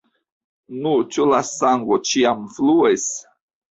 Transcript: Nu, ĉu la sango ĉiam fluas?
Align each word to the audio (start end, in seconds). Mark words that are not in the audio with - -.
Nu, 0.85 0.93
ĉu 1.13 1.29
la 1.35 1.43
sango 1.53 2.01
ĉiam 2.09 2.45
fluas? 2.59 3.11